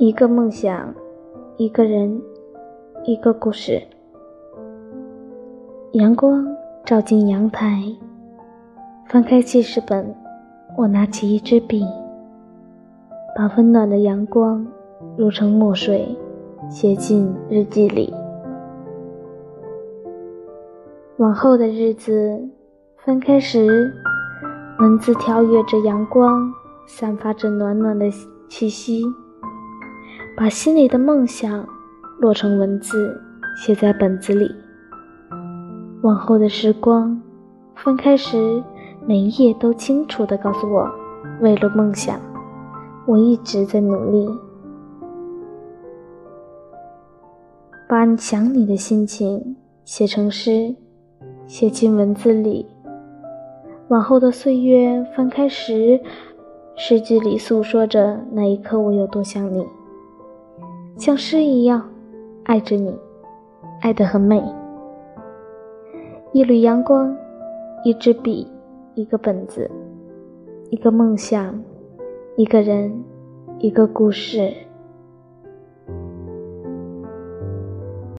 [0.00, 0.94] 一个梦想，
[1.56, 2.22] 一个人，
[3.02, 3.82] 一个故事。
[5.94, 6.46] 阳光
[6.84, 7.82] 照进阳台，
[9.08, 10.14] 翻开记事本，
[10.76, 11.84] 我拿起一支笔，
[13.36, 14.64] 把温暖的阳光
[15.16, 16.16] 揉成墨水，
[16.70, 18.14] 写进日记里。
[21.16, 22.48] 往后的日子，
[22.98, 23.92] 翻开时，
[24.78, 26.52] 文字跳跃着阳光，
[26.86, 28.06] 散发着暖暖的
[28.48, 29.02] 气息。
[30.38, 31.66] 把心里的梦想
[32.20, 33.20] 落成文字，
[33.56, 34.48] 写在本子里。
[36.02, 37.20] 往后的时光，
[37.74, 38.62] 翻开时，
[39.04, 40.88] 每一页都清楚地告诉我，
[41.40, 42.20] 为了梦想，
[43.04, 44.30] 我一直在努力。
[47.88, 50.72] 把你想你的心情写成诗，
[51.48, 52.64] 写进文字里。
[53.88, 55.98] 往后的岁月，翻开时，
[56.76, 59.66] 诗句里诉说着那一刻我有多想你。
[60.98, 61.88] 像诗一样
[62.42, 62.92] 爱着你，
[63.80, 64.42] 爱得很美。
[66.32, 67.16] 一缕阳光，
[67.84, 68.50] 一支笔，
[68.94, 69.70] 一个本子，
[70.70, 71.62] 一个梦想，
[72.36, 72.92] 一个人，
[73.60, 74.52] 一个故事。